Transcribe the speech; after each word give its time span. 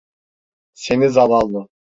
Seni 0.73 1.09
zavallı. 1.09 1.67